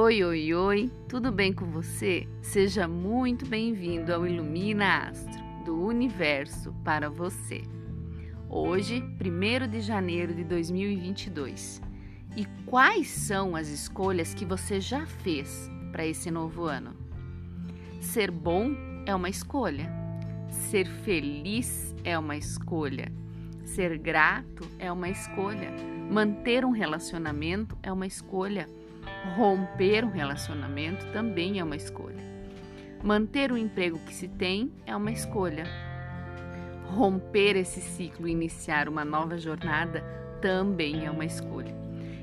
[0.00, 2.24] Oi, oi, oi, tudo bem com você?
[2.40, 7.62] Seja muito bem-vindo ao Ilumina Astro, do universo para você.
[8.48, 11.82] Hoje, 1 de janeiro de 2022.
[12.36, 16.94] E quais são as escolhas que você já fez para esse novo ano?
[18.00, 18.70] Ser bom
[19.04, 19.90] é uma escolha.
[20.48, 23.10] Ser feliz é uma escolha.
[23.64, 25.72] Ser grato é uma escolha.
[26.08, 28.68] Manter um relacionamento é uma escolha.
[29.34, 32.22] Romper um relacionamento também é uma escolha.
[33.02, 35.64] Manter o emprego que se tem é uma escolha.
[36.86, 40.02] Romper esse ciclo e iniciar uma nova jornada
[40.40, 41.74] também é uma escolha.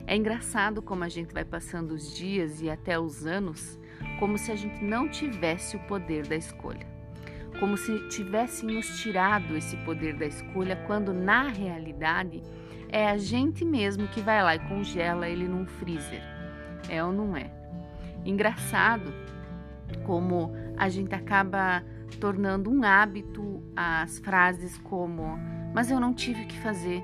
[0.07, 3.79] É engraçado como a gente vai passando os dias e até os anos
[4.19, 6.85] como se a gente não tivesse o poder da escolha.
[7.59, 12.43] Como se tivessem nos tirado esse poder da escolha, quando na realidade
[12.89, 16.35] é a gente mesmo que vai lá e congela ele num freezer
[16.89, 17.49] é ou não é?
[18.25, 19.13] Engraçado
[20.03, 21.83] como a gente acaba
[22.19, 25.37] tornando um hábito as frases como:
[25.73, 27.03] Mas eu não tive o que fazer.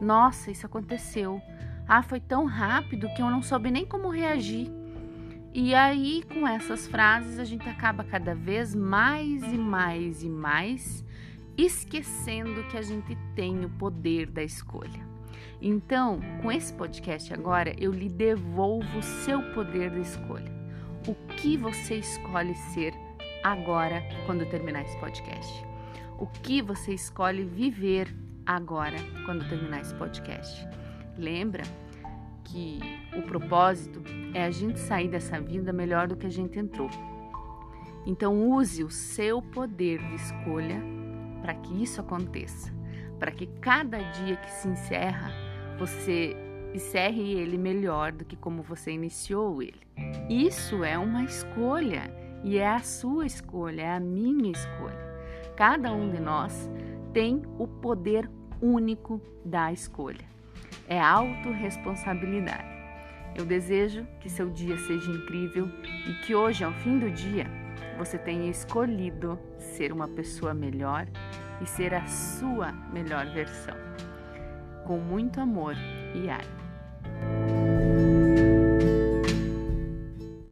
[0.00, 1.40] Nossa, isso aconteceu.
[1.86, 4.70] Ah, foi tão rápido que eu não soube nem como reagir.
[5.52, 11.04] E aí, com essas frases, a gente acaba cada vez mais e mais e mais
[11.58, 15.09] esquecendo que a gente tem o poder da escolha.
[15.60, 20.50] Então, com esse podcast agora, eu lhe devolvo o seu poder de escolha.
[21.06, 22.94] O que você escolhe ser
[23.42, 25.64] agora, quando terminar esse podcast?
[26.18, 30.66] O que você escolhe viver agora, quando terminar esse podcast?
[31.16, 31.62] Lembra
[32.44, 32.80] que
[33.16, 34.02] o propósito
[34.34, 36.90] é a gente sair dessa vida melhor do que a gente entrou.
[38.06, 40.82] Então, use o seu poder de escolha
[41.42, 42.72] para que isso aconteça
[43.20, 45.30] para que cada dia que se encerra,
[45.78, 46.34] você
[46.74, 49.80] encerre ele melhor do que como você iniciou ele.
[50.28, 52.10] Isso é uma escolha
[52.42, 55.10] e é a sua escolha, é a minha escolha.
[55.54, 56.70] Cada um de nós
[57.12, 58.30] tem o poder
[58.62, 60.24] único da escolha.
[60.88, 62.68] É autorresponsabilidade.
[63.36, 65.68] Eu desejo que seu dia seja incrível
[66.08, 67.46] e que hoje, ao fim do dia,
[67.98, 71.06] você tenha escolhido ser uma pessoa melhor
[71.60, 73.76] e ser a sua melhor versão.
[74.84, 75.76] Com muito amor,
[76.14, 76.69] Yara.